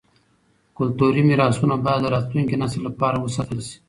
[0.77, 3.77] کلتوري میراثونه باید د راتلونکي نسل لپاره وساتل شي.